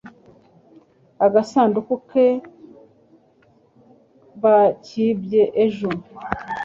Agasanduku 1.25 1.93
ke 2.09 2.25
bakibye 4.41 5.41
ejo 5.65 5.89